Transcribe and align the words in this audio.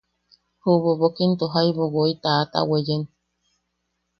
Ju 0.61 0.71
Bobok 0.83 1.15
into 1.25 1.45
jaibu 1.53 1.83
woi 1.93 2.11
taʼata 2.23 2.59
weyen. 2.69 3.03